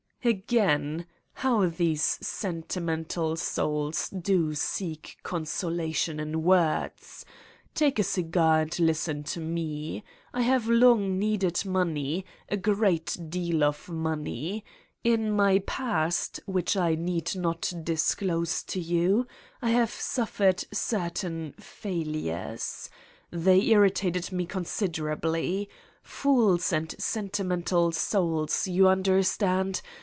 [0.23, 1.07] "Again!
[1.33, 7.25] How these sentimental souls do seek consolation in words!
[7.73, 10.03] Take a cigar and listen to me.
[10.31, 14.63] I have long needed money, a great deal of money.
[15.03, 19.25] In my past, which I need not disclose to you,
[19.59, 21.55] I have suffered certain...
[21.59, 22.91] failures.
[23.31, 25.67] They irritated me considerably.
[26.03, 29.81] Fools and sentimental souls, you understand?